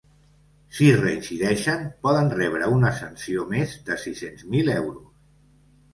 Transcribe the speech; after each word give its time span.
Si 0.77 0.87
reincideixen, 1.01 1.83
poden 2.07 2.31
rebre 2.37 2.71
una 2.79 2.91
sanció 3.03 3.47
més 3.55 3.79
de 3.91 3.99
sis-cents 4.07 4.49
mil 4.57 4.77
euros. 4.81 5.69